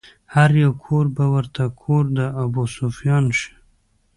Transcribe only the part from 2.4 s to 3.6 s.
ابوسفيان شي